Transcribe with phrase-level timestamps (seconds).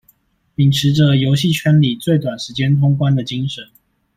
[0.55, 3.63] 秉持著遊戲圈裡最短時間通關的精神